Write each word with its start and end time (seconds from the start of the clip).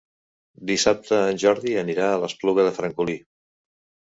Dissabte 0.69 1.19
en 1.33 1.37
Jordi 1.45 1.75
anirà 1.83 2.07
a 2.15 2.17
l'Espluga 2.25 2.67
de 2.69 2.75
Francolí. 2.79 3.19